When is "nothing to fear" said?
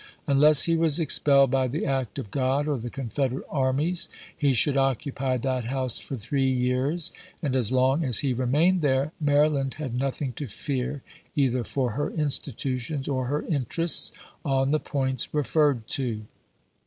9.93-11.03